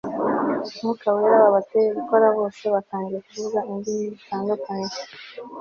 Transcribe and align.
mwuka 0.77 1.07
wera 1.15 1.35
wabateye 1.45 1.89
gukora 1.97 2.25
Bose 2.37 2.63
batangiye 2.75 3.19
kuvuga 3.27 3.59
indimi 3.71 4.05
zitandukanye 4.17 4.95